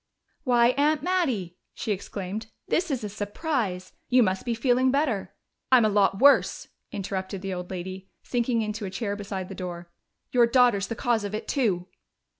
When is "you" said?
4.09-4.23